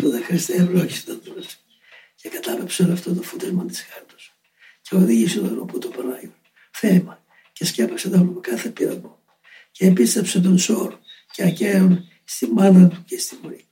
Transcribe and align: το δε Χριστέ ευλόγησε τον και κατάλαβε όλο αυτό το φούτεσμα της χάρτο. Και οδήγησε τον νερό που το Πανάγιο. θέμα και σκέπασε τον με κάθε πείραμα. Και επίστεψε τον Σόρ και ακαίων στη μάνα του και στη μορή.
το 0.00 0.10
δε 0.10 0.20
Χριστέ 0.20 0.54
ευλόγησε 0.54 1.04
τον 1.04 1.20
και 2.14 2.28
κατάλαβε 2.28 2.82
όλο 2.82 2.92
αυτό 2.92 3.14
το 3.14 3.22
φούτεσμα 3.22 3.64
της 3.64 3.82
χάρτο. 3.82 4.14
Και 4.80 4.94
οδήγησε 4.94 5.38
τον 5.38 5.48
νερό 5.48 5.64
που 5.64 5.78
το 5.78 5.88
Πανάγιο. 5.88 6.34
θέμα 6.70 7.24
και 7.52 7.64
σκέπασε 7.64 8.10
τον 8.10 8.26
με 8.26 8.40
κάθε 8.40 8.68
πείραμα. 8.68 9.18
Και 9.70 9.86
επίστεψε 9.86 10.40
τον 10.40 10.58
Σόρ 10.58 10.94
και 11.32 11.42
ακαίων 11.44 12.08
στη 12.24 12.46
μάνα 12.46 12.88
του 12.88 13.04
και 13.04 13.18
στη 13.18 13.38
μορή. 13.42 13.66